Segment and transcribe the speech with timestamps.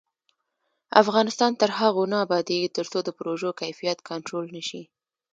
[1.01, 4.83] افغانستان تر هغو نه ابادیږي، ترڅو د پروژو کیفیت کنټرول نشي.